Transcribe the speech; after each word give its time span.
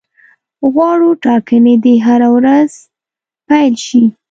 غواړو 0.73 1.09
ټاکنې 1.23 1.75
دي 1.83 1.95
هره 2.05 2.27
ورځ 2.35 2.71
پیل 3.47 3.73
شي. 3.87 4.03